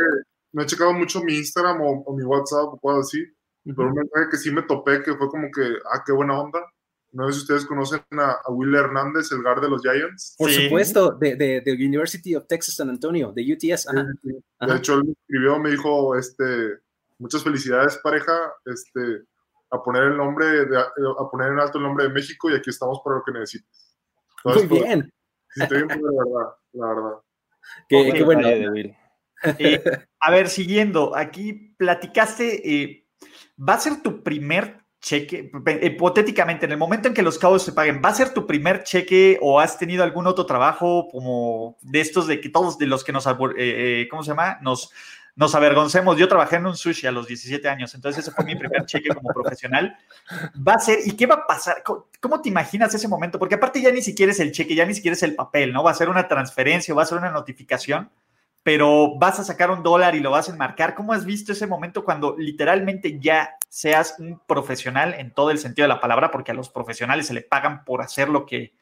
no 0.53 0.63
he 0.63 0.65
checado 0.65 0.93
mucho 0.93 1.23
mi 1.23 1.35
Instagram 1.35 1.81
o, 1.81 2.15
mi 2.15 2.23
WhatsApp 2.23 2.73
o 2.73 2.79
cosas 2.79 3.07
así, 3.07 3.23
pero 3.63 3.89
un 3.89 3.95
mensaje 3.95 4.27
que 4.31 4.37
sí 4.37 4.51
me 4.51 4.63
topé 4.63 5.03
que 5.03 5.15
fue 5.15 5.29
como 5.29 5.47
que, 5.53 5.63
ah, 5.93 6.03
qué 6.05 6.13
buena 6.13 6.39
onda 6.39 6.59
No 7.11 7.27
sé 7.27 7.33
si 7.33 7.39
ustedes 7.41 7.65
conocen 7.65 8.01
a, 8.11 8.37
Will 8.49 8.75
Hernández, 8.75 9.31
el 9.31 9.41
guard 9.41 9.61
de 9.61 9.69
los 9.69 9.81
Giants. 9.81 10.35
Por 10.37 10.51
supuesto, 10.51 11.11
de, 11.11 11.35
de, 11.35 11.73
University 11.73 12.35
of 12.35 12.47
Texas 12.47 12.75
San 12.75 12.89
Antonio, 12.89 13.31
de 13.33 13.53
UTS. 13.53 13.87
De 14.59 14.75
hecho, 14.75 14.95
él 14.95 15.05
me 15.05 15.11
escribió, 15.13 15.59
me 15.59 15.71
dijo, 15.71 16.15
este, 16.17 16.79
muchas 17.17 17.43
felicidades 17.43 17.97
pareja, 18.03 18.33
este, 18.65 19.23
a 19.71 19.81
poner 19.81 20.03
el 20.03 20.17
nombre, 20.17 20.65
de, 20.65 20.77
a 20.77 21.29
poner 21.31 21.53
en 21.53 21.59
alto 21.59 21.77
el 21.77 21.85
nombre 21.85 22.05
de 22.05 22.13
México 22.13 22.49
y 22.49 22.55
aquí 22.55 22.69
estamos 22.69 22.99
para 23.03 23.17
lo 23.17 23.23
que 23.23 23.31
necesites. 23.31 23.97
Muy 24.43 24.65
bien. 24.67 25.11
Estoy 25.55 25.83
bien, 25.83 26.01
la 26.01 26.23
verdad, 26.23 26.53
la 26.73 26.87
verdad. 26.87 27.17
Qué, 27.89 28.23
bueno. 28.23 28.47
Eh, 29.59 29.83
a 30.19 30.31
ver, 30.31 30.49
siguiendo, 30.49 31.15
aquí 31.15 31.75
platicaste, 31.77 32.81
eh, 32.81 33.07
¿va 33.57 33.75
a 33.75 33.79
ser 33.79 34.01
tu 34.01 34.23
primer 34.23 34.83
cheque, 35.07 35.49
hipotéticamente, 35.81 36.65
en 36.65 36.73
el 36.73 36.77
momento 36.77 37.07
en 37.07 37.13
que 37.13 37.21
los 37.21 37.39
cabos 37.39 37.63
se 37.63 37.71
paguen, 37.71 38.01
¿va 38.03 38.09
a 38.09 38.13
ser 38.13 38.33
tu 38.33 38.45
primer 38.45 38.83
cheque 38.83 39.37
o 39.41 39.59
has 39.59 39.77
tenido 39.77 40.03
algún 40.03 40.27
otro 40.27 40.45
trabajo 40.45 41.07
como 41.09 41.77
de 41.81 42.01
estos 42.01 42.27
de 42.27 42.41
que 42.41 42.49
todos 42.49 42.77
de 42.77 42.87
los 42.87 43.03
que 43.03 43.13
nos, 43.13 43.25
eh, 43.57 44.07
¿cómo 44.09 44.23
se 44.23 44.31
llama? 44.31 44.57
Nos 44.61 44.91
nos 45.37 45.53
avergoncemos. 45.53 46.17
Yo 46.17 46.27
trabajé 46.27 46.55
en 46.55 46.65
un 46.65 46.75
sushi 46.75 47.05
a 47.05 47.11
los 47.11 47.27
17 47.27 47.69
años, 47.69 47.93
entonces 47.93 48.23
ese 48.23 48.35
fue 48.35 48.43
mi 48.43 48.55
primer 48.55 48.85
cheque 48.85 49.09
como 49.09 49.29
profesional. 49.29 49.95
Va 50.67 50.73
a 50.73 50.79
ser, 50.79 50.99
¿y 51.05 51.11
qué 51.15 51.27
va 51.27 51.35
a 51.35 51.47
pasar? 51.47 51.83
¿Cómo, 51.83 52.41
te 52.41 52.49
imaginas 52.49 52.93
ese 52.95 53.07
momento? 53.07 53.37
Porque 53.37 53.53
aparte 53.53 53.79
ya 53.79 53.91
ni 53.91 54.01
siquiera 54.01 54.31
es 54.31 54.39
el 54.39 54.51
cheque, 54.51 54.73
ya 54.73 54.85
ni 54.85 54.95
siquiera 54.95 55.13
es 55.13 55.21
el 55.21 55.35
papel, 55.35 55.71
¿no? 55.71 55.83
Va 55.83 55.91
a 55.91 55.93
ser 55.93 56.09
una 56.09 56.27
transferencia, 56.27 56.93
va 56.95 57.03
a 57.03 57.05
ser 57.05 57.19
una 57.19 57.29
notificación, 57.29 58.09
pero 58.63 59.17
vas 59.17 59.39
a 59.39 59.43
sacar 59.43 59.71
un 59.71 59.83
dólar 59.83 60.15
y 60.15 60.19
lo 60.19 60.31
vas 60.31 60.49
a 60.49 60.51
enmarcar. 60.51 60.95
¿Cómo 60.95 61.13
has 61.13 61.25
visto 61.25 61.51
ese 61.51 61.67
momento 61.67 62.03
cuando 62.03 62.35
literalmente 62.37 63.19
ya 63.19 63.55
seas 63.69 64.15
un 64.19 64.41
profesional 64.45 65.13
en 65.13 65.33
todo 65.33 65.51
el 65.51 65.57
sentido 65.57 65.85
de 65.85 65.93
la 65.93 66.01
palabra? 66.01 66.31
Porque 66.31 66.51
a 66.51 66.55
los 66.55 66.69
profesionales 66.69 67.27
se 67.27 67.33
le 67.33 67.41
pagan 67.41 67.85
por 67.85 68.01
hacer 68.01 68.29
lo 68.29 68.45
que, 68.45 68.73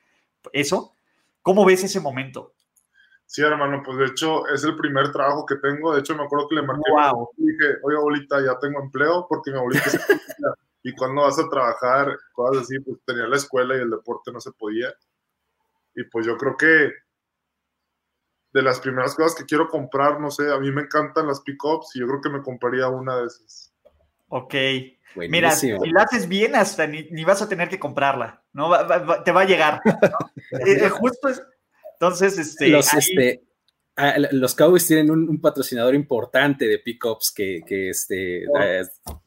eso. 0.53 0.95
¿Cómo 1.41 1.65
ves 1.65 1.83
ese 1.83 1.99
momento? 1.99 2.53
Sí, 3.27 3.41
hermano, 3.41 3.81
pues 3.83 3.97
de 3.97 4.05
hecho 4.05 4.47
es 4.47 4.63
el 4.63 4.75
primer 4.75 5.11
trabajo 5.11 5.45
que 5.45 5.55
tengo. 5.55 5.93
De 5.93 5.99
hecho, 5.99 6.15
me 6.15 6.23
acuerdo 6.23 6.47
que 6.47 6.55
le 6.55 6.61
marqué 6.61 6.91
wow. 6.91 7.29
y 7.37 7.51
dije, 7.51 7.75
oye, 7.83 7.97
abuelita, 7.97 8.37
ya 8.43 8.57
tengo 8.59 8.81
empleo 8.81 9.25
porque 9.27 9.51
mi 9.51 9.57
abuelita 9.57 9.89
se 9.89 9.99
y 10.85 10.93
cuando 10.93 11.23
vas 11.23 11.39
a 11.39 11.49
trabajar, 11.49 12.15
cosas 12.31 12.61
así, 12.61 12.79
pues 12.79 12.99
tenía 13.05 13.25
la 13.25 13.37
escuela 13.37 13.75
y 13.75 13.79
el 13.79 13.89
deporte 13.89 14.31
no 14.31 14.39
se 14.39 14.51
podía. 14.51 14.93
Y 15.95 16.03
pues 16.03 16.27
yo 16.27 16.37
creo 16.37 16.55
que 16.55 16.91
de 18.55 18.61
las 18.61 18.79
primeras 18.79 19.15
cosas 19.15 19.35
que 19.35 19.43
quiero 19.43 19.67
comprar, 19.67 20.21
no 20.21 20.31
sé, 20.31 20.49
a 20.49 20.57
mí 20.57 20.71
me 20.71 20.83
encantan 20.83 21.27
las 21.27 21.41
pickups 21.41 21.93
y 21.93 21.99
yo 21.99 22.07
creo 22.07 22.21
que 22.21 22.29
me 22.29 22.41
compraría 22.41 22.87
una 22.87 23.17
de 23.17 23.25
esas. 23.25 23.73
Ok. 24.29 24.55
Mira, 25.29 25.51
si 25.51 25.71
la 25.71 26.03
haces 26.03 26.29
bien, 26.29 26.55
hasta 26.55 26.87
ni, 26.87 27.25
vas 27.25 27.41
a 27.41 27.49
tener 27.49 27.67
que 27.67 27.79
comprarla, 27.79 28.41
¿no? 28.53 28.71
te 29.25 29.31
va 29.33 29.41
a 29.41 29.45
llegar. 29.45 29.81
Eh, 30.51 30.85
eh, 30.85 30.89
justo 30.89 31.27
es, 31.27 31.41
entonces, 31.93 32.37
este, 32.37 32.67
los, 32.67 32.93
este, 32.93 33.43
ah, 33.97 34.15
los 34.31 34.53
Cowboys 34.53 34.85
tienen 34.85 35.09
un, 35.09 35.41
patrocinador 35.41 35.95
importante 35.95 36.67
de 36.67 36.79
pickups 36.79 37.33
que, 37.35 37.61
que 37.65 37.89
este, 37.89 38.47
oh. 38.47 38.61
eh, 38.61 38.83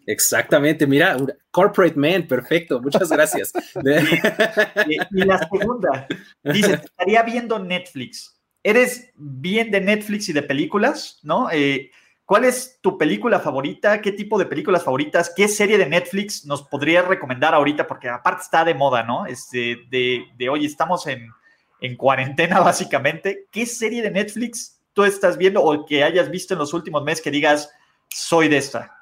exactamente, 0.06 0.86
mira, 0.86 1.16
Corporate 1.50 1.96
Man, 1.96 2.26
perfecto, 2.26 2.80
muchas 2.80 3.10
gracias. 3.10 3.52
y, 4.86 5.24
la 5.24 5.38
segunda, 5.38 6.06
dice, 6.44 6.74
estaría 6.84 7.22
viendo 7.24 7.58
Netflix. 7.58 8.37
¿Eres 8.68 9.10
bien 9.14 9.70
de 9.70 9.80
Netflix 9.80 10.28
y 10.28 10.34
de 10.34 10.42
películas, 10.42 11.20
no? 11.22 11.50
Eh, 11.50 11.90
¿Cuál 12.26 12.44
es 12.44 12.78
tu 12.82 12.98
película 12.98 13.40
favorita? 13.40 14.02
¿Qué 14.02 14.12
tipo 14.12 14.38
de 14.38 14.44
películas 14.44 14.84
favoritas? 14.84 15.32
¿Qué 15.34 15.48
serie 15.48 15.78
de 15.78 15.86
Netflix 15.86 16.44
nos 16.44 16.64
podrías 16.64 17.08
recomendar 17.08 17.54
ahorita? 17.54 17.86
Porque 17.86 18.10
aparte 18.10 18.42
está 18.42 18.66
de 18.66 18.74
moda, 18.74 19.04
¿no? 19.04 19.24
Este, 19.24 19.78
de, 19.88 20.26
de 20.36 20.48
hoy 20.50 20.66
estamos 20.66 21.06
en, 21.06 21.32
en 21.80 21.96
cuarentena, 21.96 22.60
básicamente. 22.72 23.46
¿Qué 23.50 23.64
serie 23.64 24.02
de 24.02 24.10
Netflix 24.10 24.78
tú 24.92 25.04
estás 25.04 25.38
viendo 25.38 25.62
o 25.62 25.86
que 25.86 26.04
hayas 26.04 26.30
visto 26.30 26.52
en 26.52 26.60
los 26.60 26.74
últimos 26.74 27.02
meses 27.02 27.24
que 27.24 27.30
digas, 27.30 27.72
soy 28.10 28.48
de 28.48 28.58
esta? 28.58 28.94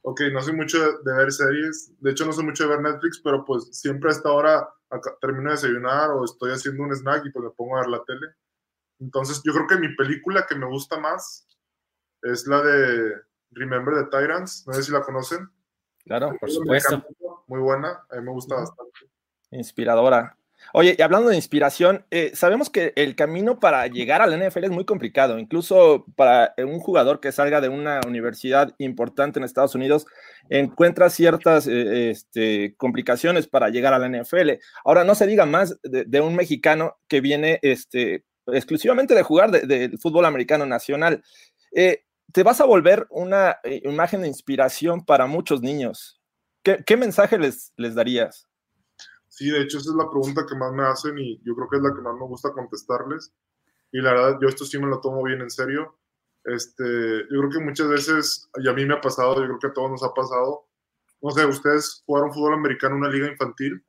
Ok, 0.00 0.22
no 0.32 0.40
soy 0.40 0.54
mucho 0.54 0.78
de, 0.80 1.14
ver 1.14 1.30
series. 1.30 1.92
De 2.00 2.12
hecho, 2.12 2.24
no 2.24 2.32
soy 2.32 2.44
mucho 2.46 2.62
de 2.62 2.70
ver 2.70 2.80
Netflix, 2.80 3.20
pero 3.22 3.44
pues 3.44 3.68
siempre 3.70 4.08
a 4.08 4.12
esta 4.12 4.32
hora 4.32 4.66
termino 5.20 5.50
de 5.50 5.56
desayunar 5.56 6.08
o 6.12 6.24
estoy 6.24 6.52
haciendo 6.52 6.84
un 6.84 6.94
snack 6.94 7.26
y 7.26 7.30
pues 7.32 7.44
me 7.44 7.50
pongo 7.50 7.76
a 7.76 7.80
ver 7.80 7.90
la 7.90 8.02
tele. 8.04 8.28
Entonces, 9.00 9.42
yo 9.44 9.52
creo 9.52 9.66
que 9.66 9.76
mi 9.76 9.94
película 9.94 10.46
que 10.48 10.54
me 10.54 10.66
gusta 10.66 10.98
más 10.98 11.46
es 12.22 12.46
la 12.46 12.62
de 12.62 13.12
Remember 13.50 13.94
the 13.94 14.10
Tyrants. 14.10 14.66
No 14.66 14.72
sé 14.72 14.82
si 14.82 14.92
la 14.92 15.02
conocen. 15.02 15.48
Claro, 16.04 16.36
por 16.38 16.50
supuesto. 16.50 17.04
Muy 17.46 17.60
buena, 17.60 18.04
a 18.10 18.16
mí 18.16 18.22
me 18.22 18.32
gusta 18.32 18.56
bastante. 18.56 18.92
Inspiradora. 19.50 20.36
Oye, 20.72 20.96
y 20.98 21.02
hablando 21.02 21.28
de 21.28 21.36
inspiración, 21.36 22.04
eh, 22.10 22.30
sabemos 22.34 22.70
que 22.70 22.92
el 22.96 23.14
camino 23.14 23.60
para 23.60 23.86
llegar 23.86 24.22
al 24.22 24.32
NFL 24.32 24.64
es 24.64 24.70
muy 24.70 24.84
complicado, 24.84 25.38
incluso 25.38 26.06
para 26.16 26.54
un 26.58 26.80
jugador 26.80 27.20
que 27.20 27.32
salga 27.32 27.60
de 27.60 27.68
una 27.68 28.00
universidad 28.06 28.74
importante 28.78 29.38
en 29.38 29.44
Estados 29.44 29.74
Unidos, 29.74 30.06
encuentra 30.48 31.10
ciertas 31.10 31.66
eh, 31.66 32.10
este, 32.10 32.74
complicaciones 32.76 33.46
para 33.46 33.68
llegar 33.68 33.94
a 33.94 33.98
la 33.98 34.08
NFL. 34.08 34.52
Ahora, 34.84 35.04
no 35.04 35.14
se 35.14 35.26
diga 35.26 35.46
más 35.46 35.78
de, 35.82 36.20
un 36.20 36.34
mexicano 36.34 36.96
que 37.08 37.20
viene 37.20 37.58
este, 37.62 38.24
exclusivamente 38.46 39.14
de 39.14 39.22
jugar 39.22 39.50
del 39.50 39.98
fútbol 39.98 40.24
americano 40.24 40.66
nacional. 40.66 41.22
Eh, 41.72 42.04
te 42.32 42.42
vas 42.42 42.60
a 42.60 42.64
volver 42.64 43.06
una 43.10 43.58
imagen 43.64 44.22
de 44.22 44.28
inspiración 44.28 45.04
para 45.04 45.26
muchos 45.26 45.60
niños. 45.60 46.20
¿Qué, 46.62 46.96
mensaje 46.96 47.38
les, 47.38 47.72
les 47.76 47.94
darías? 47.94 48.48
Sí, 49.28 49.50
de 49.50 49.62
hecho 49.62 49.78
esa 49.78 49.90
es 49.90 49.96
la 49.96 50.08
pregunta 50.08 50.46
que 50.48 50.56
más 50.56 50.72
me 50.72 50.84
hacen 50.84 51.18
y 51.18 51.38
yo 51.44 51.54
creo 51.54 51.68
que 51.68 51.76
es 51.76 51.82
la 51.82 51.94
que 51.94 52.00
más 52.00 52.14
me 52.14 52.26
gusta 52.26 52.52
contestarles. 52.52 53.32
Y 53.92 54.00
la 54.00 54.12
verdad, 54.12 54.38
yo 54.40 54.48
esto 54.48 54.64
sí 54.64 54.78
me 54.78 54.86
lo 54.86 55.00
tomo 55.00 55.22
bien 55.22 55.40
en 55.40 55.50
serio. 55.50 55.98
Este, 56.44 56.84
yo 57.30 57.40
creo 57.40 57.50
que 57.50 57.60
muchas 57.60 57.88
veces, 57.88 58.50
y 58.56 58.68
a 58.68 58.72
mí 58.72 58.84
me 58.84 58.94
ha 58.94 59.00
pasado, 59.00 59.34
yo 59.36 59.46
creo 59.46 59.58
que 59.58 59.66
a 59.68 59.72
todos 59.72 59.90
nos 59.90 60.02
ha 60.02 60.12
pasado, 60.12 60.66
no 61.22 61.30
sé, 61.30 61.46
ustedes 61.46 62.02
jugaron 62.06 62.32
fútbol 62.32 62.54
americano 62.54 62.96
en 62.96 63.00
una 63.02 63.10
liga 63.10 63.28
infantil. 63.28 63.82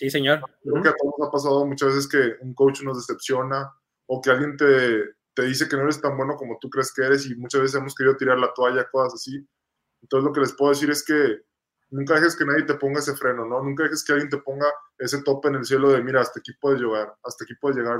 Sí, 0.00 0.08
señor. 0.08 0.40
Creo 0.62 0.82
que 0.82 0.88
a 0.88 0.94
todos 0.94 1.28
ha 1.28 1.30
pasado 1.30 1.66
muchas 1.66 1.88
veces 1.88 2.08
que 2.08 2.42
un 2.42 2.54
coach 2.54 2.80
nos 2.84 2.96
decepciona 2.96 3.70
o 4.06 4.22
que 4.22 4.30
alguien 4.30 4.56
te, 4.56 5.04
te 5.34 5.42
dice 5.42 5.68
que 5.68 5.76
no 5.76 5.82
eres 5.82 6.00
tan 6.00 6.16
bueno 6.16 6.36
como 6.36 6.56
tú 6.58 6.70
crees 6.70 6.90
que 6.90 7.02
eres 7.02 7.26
y 7.26 7.36
muchas 7.36 7.60
veces 7.60 7.76
hemos 7.78 7.94
querido 7.94 8.16
tirar 8.16 8.38
la 8.38 8.50
toalla, 8.54 8.88
cosas 8.90 9.16
así. 9.16 9.46
Entonces 10.00 10.24
lo 10.24 10.32
que 10.32 10.40
les 10.40 10.54
puedo 10.54 10.70
decir 10.70 10.88
es 10.88 11.04
que 11.04 11.42
nunca 11.90 12.14
dejes 12.14 12.34
que 12.34 12.46
nadie 12.46 12.62
te 12.62 12.76
ponga 12.76 13.00
ese 13.00 13.14
freno, 13.14 13.44
¿no? 13.44 13.62
Nunca 13.62 13.82
dejes 13.82 14.02
que 14.02 14.12
alguien 14.12 14.30
te 14.30 14.38
ponga 14.38 14.72
ese 14.96 15.22
tope 15.22 15.48
en 15.48 15.56
el 15.56 15.66
cielo 15.66 15.90
de, 15.90 16.02
mira, 16.02 16.22
hasta 16.22 16.40
aquí 16.40 16.52
puedes 16.58 16.80
llegar, 16.80 17.14
hasta 17.22 17.44
aquí 17.44 17.52
puedes 17.60 17.76
llegar. 17.76 17.98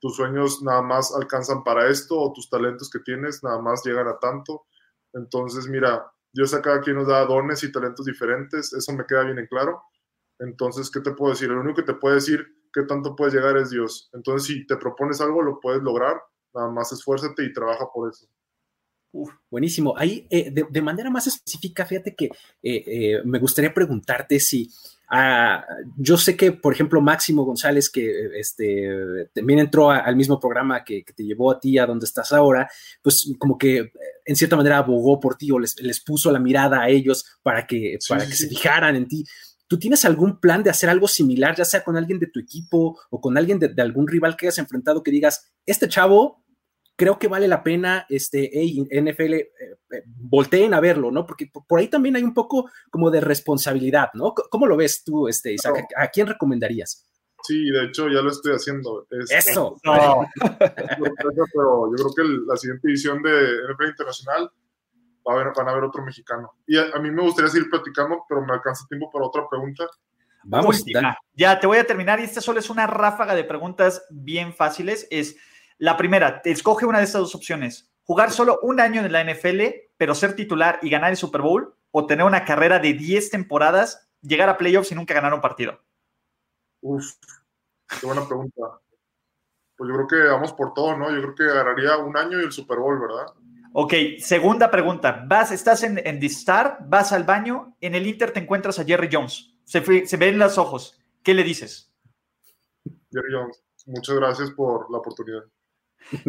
Tus 0.00 0.14
sueños 0.14 0.62
nada 0.62 0.82
más 0.82 1.12
alcanzan 1.12 1.64
para 1.64 1.88
esto 1.88 2.16
o 2.16 2.32
tus 2.32 2.48
talentos 2.48 2.88
que 2.88 3.00
tienes 3.00 3.42
nada 3.42 3.60
más 3.60 3.84
llegan 3.84 4.06
a 4.06 4.16
tanto. 4.20 4.66
Entonces, 5.12 5.66
mira, 5.66 6.08
Dios 6.32 6.54
a 6.54 6.62
cada 6.62 6.80
quien 6.82 6.94
nos 6.94 7.08
da 7.08 7.24
dones 7.24 7.64
y 7.64 7.72
talentos 7.72 8.06
diferentes, 8.06 8.72
eso 8.72 8.92
me 8.92 9.04
queda 9.06 9.24
bien 9.24 9.40
en 9.40 9.48
claro. 9.48 9.82
Entonces, 10.38 10.90
¿qué 10.90 11.00
te 11.00 11.12
puedo 11.12 11.32
decir? 11.32 11.48
Lo 11.48 11.60
único 11.60 11.76
que 11.76 11.92
te 11.92 11.98
puede 11.98 12.16
decir 12.16 12.44
qué 12.72 12.82
tanto 12.82 13.16
puedes 13.16 13.34
llegar 13.34 13.56
es 13.56 13.70
Dios. 13.70 14.10
Entonces, 14.12 14.46
si 14.46 14.66
te 14.66 14.76
propones 14.76 15.20
algo, 15.20 15.42
lo 15.42 15.60
puedes 15.60 15.82
lograr, 15.82 16.20
nada 16.54 16.70
más 16.70 16.92
esfuérzate 16.92 17.44
y 17.44 17.52
trabaja 17.52 17.86
por 17.92 18.10
eso 18.10 18.26
buenísimo. 19.50 19.94
Ahí, 19.96 20.26
eh, 20.30 20.52
de, 20.52 20.82
manera 20.82 21.10
más 21.10 21.26
específica, 21.26 21.86
fíjate 21.86 22.14
que 22.14 22.26
eh, 22.26 22.30
eh, 22.86 23.22
me 23.24 23.38
gustaría 23.38 23.72
preguntarte 23.72 24.38
si 24.40 24.70
ah, 25.10 25.64
yo 25.96 26.16
sé 26.16 26.36
que, 26.36 26.52
por 26.52 26.72
ejemplo, 26.74 27.00
Máximo 27.00 27.44
González, 27.44 27.88
que 27.88 28.28
este, 28.38 29.28
también 29.34 29.60
entró 29.60 29.90
al 29.90 30.16
mismo 30.16 30.38
programa 30.38 30.84
que, 30.84 31.04
te 31.14 31.24
llevó 31.24 31.52
a 31.52 31.60
ti 31.60 31.78
a 31.78 31.86
donde 31.86 32.06
estás 32.06 32.32
ahora, 32.32 32.68
pues 33.02 33.32
como 33.38 33.56
que 33.56 33.92
en 34.24 34.36
cierta 34.36 34.56
manera 34.56 34.78
abogó 34.78 35.20
por 35.20 35.36
ti 35.36 35.50
o 35.52 35.58
les, 35.58 36.04
puso 36.04 36.32
la 36.32 36.40
mirada 36.40 36.82
a 36.82 36.88
ellos 36.88 37.24
para 37.42 37.66
que, 37.66 37.98
para 38.08 38.26
que 38.26 38.32
se 38.32 38.48
fijaran 38.48 38.96
en 38.96 39.06
ti. 39.06 39.24
¿Tú 39.68 39.78
tienes 39.78 40.04
algún 40.04 40.40
plan 40.40 40.62
de 40.62 40.70
hacer 40.70 40.88
algo 40.88 41.08
similar, 41.08 41.56
ya 41.56 41.64
sea 41.64 41.82
con 41.82 41.96
alguien 41.96 42.18
de 42.18 42.28
tu 42.28 42.40
equipo 42.40 42.98
o 43.10 43.20
con 43.20 43.36
alguien 43.36 43.58
de, 43.58 43.68
de 43.68 43.82
algún 43.82 44.06
rival 44.06 44.36
que 44.36 44.46
hayas 44.46 44.58
enfrentado 44.58 45.02
que 45.02 45.10
digas, 45.10 45.52
este 45.66 45.88
chavo 45.88 46.44
creo 46.96 47.18
que 47.18 47.28
vale 47.28 47.46
la 47.46 47.62
pena, 47.62 48.06
este, 48.08 48.50
NFL, 48.90 49.34
eh, 49.34 49.50
eh, 49.90 50.02
volteen 50.06 50.74
a 50.74 50.80
verlo, 50.80 51.10
¿no? 51.10 51.26
Porque 51.26 51.50
por 51.68 51.78
ahí 51.78 51.88
también 51.88 52.16
hay 52.16 52.22
un 52.22 52.34
poco 52.34 52.70
como 52.90 53.10
de 53.10 53.20
responsabilidad, 53.20 54.08
¿no? 54.14 54.34
¿Cómo 54.34 54.66
lo 54.66 54.76
ves 54.76 55.04
tú, 55.04 55.28
este, 55.28 55.52
Isaac? 55.52 55.86
¿A, 55.96 56.08
quién 56.08 56.26
recomendarías? 56.26 57.06
Sí, 57.42 57.70
de 57.70 57.84
hecho 57.84 58.08
ya 58.08 58.22
lo 58.22 58.30
estoy 58.30 58.54
haciendo. 58.54 59.06
Eso. 59.28 59.78
pero 59.84 60.24
yo 60.34 61.96
creo 61.96 62.14
que 62.16 62.22
la 62.46 62.56
siguiente 62.56 62.88
edición 62.88 63.22
de 63.22 63.30
NFL 63.30 63.88
Internacional 63.90 64.50
va 65.26 65.32
a 65.32 65.40
haber, 65.40 65.52
van 65.56 65.68
a 65.68 65.74
ver 65.74 65.84
otro 65.84 66.04
mexicano. 66.04 66.54
Y 66.66 66.78
a, 66.78 66.98
mí 67.00 67.10
me 67.10 67.22
gustaría 67.22 67.50
seguir 67.50 67.70
platicando, 67.70 68.24
pero 68.28 68.42
me 68.44 68.52
alcanza 68.52 68.86
tiempo 68.88 69.10
para 69.10 69.26
otra 69.26 69.48
pregunta. 69.48 69.86
Vamos, 70.44 70.84
ya 71.34 71.58
te 71.58 71.66
voy 71.66 71.78
a 71.78 71.86
terminar 71.86 72.20
y 72.20 72.24
esta 72.24 72.40
solo 72.40 72.60
es 72.60 72.70
una 72.70 72.86
ráfaga 72.86 73.34
de 73.34 73.44
preguntas 73.44 74.06
bien 74.10 74.54
fáciles. 74.54 75.08
Es 75.10 75.36
la 75.78 75.96
primera, 75.96 76.40
te 76.42 76.50
escoge 76.52 76.86
una 76.86 76.98
de 76.98 77.04
estas 77.04 77.22
dos 77.22 77.34
opciones. 77.34 77.90
Jugar 78.04 78.30
solo 78.30 78.60
un 78.62 78.80
año 78.80 79.04
en 79.04 79.10
la 79.10 79.24
NFL, 79.24 79.62
pero 79.96 80.14
ser 80.14 80.36
titular 80.36 80.78
y 80.82 80.90
ganar 80.90 81.10
el 81.10 81.16
Super 81.16 81.42
Bowl, 81.42 81.74
o 81.90 82.06
tener 82.06 82.26
una 82.26 82.44
carrera 82.44 82.78
de 82.78 82.92
10 82.92 83.30
temporadas 83.30 84.06
llegar 84.20 84.48
a 84.48 84.58
playoffs 84.58 84.92
y 84.92 84.94
nunca 84.94 85.14
ganar 85.14 85.32
un 85.32 85.40
partido? 85.40 85.80
Uf, 86.82 87.14
qué 88.00 88.06
buena 88.06 88.26
pregunta. 88.26 88.80
Pues 89.76 89.88
yo 89.88 89.94
creo 89.94 90.06
que 90.06 90.28
vamos 90.28 90.52
por 90.52 90.74
todo, 90.74 90.96
¿no? 90.96 91.10
Yo 91.10 91.20
creo 91.22 91.34
que 91.34 91.44
agarraría 91.44 91.96
un 91.96 92.16
año 92.16 92.40
y 92.40 92.44
el 92.44 92.52
Super 92.52 92.78
Bowl, 92.78 93.00
¿verdad? 93.00 93.32
Ok, 93.78 93.92
segunda 94.20 94.70
pregunta. 94.70 95.22
Vas, 95.28 95.52
estás 95.52 95.82
en, 95.82 96.00
en 96.02 96.18
The 96.18 96.24
Star, 96.26 96.78
vas 96.88 97.12
al 97.12 97.24
baño, 97.24 97.76
en 97.82 97.94
el 97.94 98.06
Inter 98.06 98.30
te 98.30 98.40
encuentras 98.40 98.78
a 98.78 98.86
Jerry 98.86 99.10
Jones. 99.12 99.54
Se, 99.64 100.06
se 100.06 100.16
ven 100.16 100.38
los 100.38 100.56
ojos. 100.56 100.98
¿Qué 101.22 101.34
le 101.34 101.44
dices? 101.44 101.94
Jerry 103.12 103.34
Jones, 103.34 103.62
muchas 103.84 104.16
gracias 104.16 104.50
por 104.52 104.90
la 104.90 104.96
oportunidad. 104.96 105.42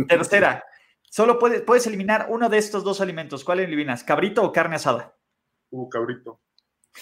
Tercera, 0.10 0.66
solo 1.04 1.39
puedes, 1.39 1.62
puedes 1.62 1.88
eliminar 1.88 2.27
uno 2.30 2.50
de 2.50 2.58
estos 2.58 2.84
dos 2.84 3.00
alimentos. 3.00 3.46
¿Cuál 3.46 3.62
eliminas? 3.62 4.04
¿Cabrito 4.04 4.44
o 4.44 4.51
carne 4.51 4.75
asada? 4.75 5.16
Uh, 5.70 5.88
cabrito. 5.88 6.42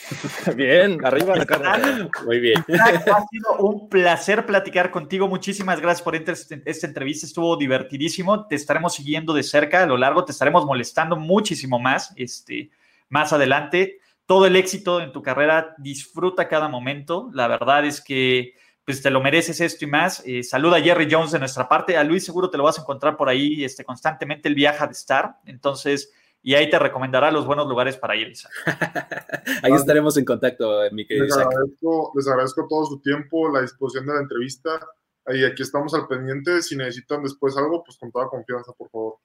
Bien, 0.56 1.04
arriba 1.06 1.36
la 1.36 1.46
carne. 1.46 2.10
Muy 2.26 2.40
bien. 2.40 2.64
Ha 2.70 3.28
sido 3.28 3.58
un 3.60 3.90
placer 3.90 4.46
platicar 4.46 4.92
contigo. 4.92 5.28
Muchísimas 5.28 5.82
gracias 5.82 6.04
por 6.04 6.16
esta 6.16 6.88
entrevista. 6.88 7.26
Estuvo 7.26 7.56
divertidísimo. 7.58 8.48
Te 8.48 8.56
estaremos 8.56 8.94
siguiendo 8.94 9.34
de 9.34 9.44
cerca 9.44 9.84
a 9.84 9.86
lo 9.86 9.98
largo. 9.98 10.26
Te 10.26 10.32
estaremos 10.32 10.66
molestando 10.66 11.16
muchísimo 11.16 11.80
más 11.80 12.14
este, 12.16 12.70
más 13.10 13.34
adelante. 13.34 14.00
Todo 14.26 14.46
el 14.46 14.56
éxito 14.56 15.02
en 15.02 15.12
tu 15.12 15.22
carrera. 15.22 15.76
Disfruta 15.78 16.48
cada 16.48 16.68
momento. 16.68 17.30
La 17.34 17.48
verdad 17.48 17.86
es 17.86 18.02
que 18.02 18.54
pues 18.86 19.02
te 19.02 19.10
lo 19.10 19.20
mereces 19.20 19.60
esto 19.62 19.86
y 19.86 19.88
más. 19.88 20.22
Eh, 20.28 20.44
saluda 20.44 20.78
a 20.78 20.82
Jerry 20.82 21.08
Jones 21.10 21.32
de 21.32 21.40
nuestra 21.40 21.68
parte. 21.68 21.98
A 21.98 22.04
Luis 22.04 22.24
seguro 22.24 22.52
te 22.52 22.58
lo 22.58 22.64
vas 22.64 22.78
a 22.78 22.82
encontrar 22.82 23.18
por 23.18 23.30
ahí 23.30 23.64
este, 23.64 23.84
constantemente. 23.84 24.48
Él 24.48 24.54
viaja 24.54 24.86
de 24.86 24.94
estar. 24.94 25.38
Entonces 25.46 26.12
y 26.46 26.54
ahí 26.54 26.70
te 26.70 26.78
recomendará 26.78 27.32
los 27.32 27.48
buenos 27.48 27.68
lugares 27.68 27.98
para 27.98 28.16
ir, 28.16 28.28
Isaac. 28.28 28.52
ahí 29.64 29.74
estaremos 29.74 30.16
en 30.16 30.26
contacto, 30.26 30.80
mi 30.92 31.08
querido 31.08 31.26
les 31.26 31.38
agradezco, 31.38 32.12
les 32.16 32.28
agradezco 32.28 32.68
todo 32.70 32.86
su 32.86 33.00
tiempo, 33.00 33.52
la 33.52 33.62
disposición 33.62 34.06
de 34.06 34.14
la 34.14 34.20
entrevista. 34.20 34.80
Y 35.30 35.44
aquí 35.44 35.64
estamos 35.64 35.96
al 35.96 36.08
pendiente. 36.08 36.62
Si 36.62 36.78
necesitan 36.78 37.24
después 37.24 37.58
algo, 37.58 37.84
pues 37.84 37.98
con 37.98 38.12
toda 38.12 38.28
confianza, 38.28 38.74
por 38.78 38.92
favor. 38.92 39.16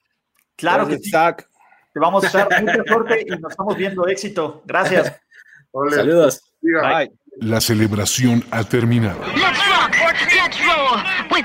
Claro 0.56 0.88
que 0.88 0.96
sí. 0.96 1.08
Isaac. 1.08 1.46
Te 1.92 2.00
vamos 2.00 2.24
a 2.24 2.26
estar 2.28 2.62
muy 2.62 2.72
fuerte 2.88 3.22
y 3.26 3.30
nos 3.38 3.50
estamos 3.50 3.76
viendo 3.76 4.08
éxito. 4.08 4.62
Gracias. 4.64 5.20
Vale. 5.74 5.96
Saludos. 5.96 6.54
Bye. 6.62 7.12
La 7.36 7.60
celebración 7.60 8.42
ha 8.50 8.64
terminado. 8.64 9.20
Let's 9.36 9.60
rock, 9.68 9.94
let's 10.32 10.58
roll 10.64 10.96
with. 11.30 11.44